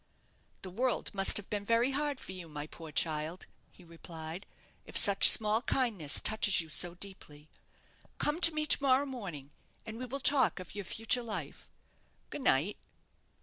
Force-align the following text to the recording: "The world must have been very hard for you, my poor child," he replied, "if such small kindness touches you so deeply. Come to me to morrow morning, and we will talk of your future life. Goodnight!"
"The 0.63 0.71
world 0.71 1.13
must 1.13 1.37
have 1.37 1.47
been 1.51 1.63
very 1.63 1.91
hard 1.91 2.19
for 2.19 2.31
you, 2.31 2.49
my 2.49 2.65
poor 2.65 2.91
child," 2.91 3.45
he 3.71 3.83
replied, 3.83 4.47
"if 4.83 4.97
such 4.97 5.29
small 5.29 5.61
kindness 5.61 6.19
touches 6.21 6.59
you 6.59 6.69
so 6.69 6.95
deeply. 6.95 7.49
Come 8.17 8.41
to 8.41 8.51
me 8.51 8.65
to 8.65 8.81
morrow 8.81 9.05
morning, 9.05 9.51
and 9.85 9.99
we 9.99 10.07
will 10.07 10.19
talk 10.19 10.59
of 10.59 10.73
your 10.73 10.85
future 10.85 11.21
life. 11.21 11.69
Goodnight!" 12.31 12.77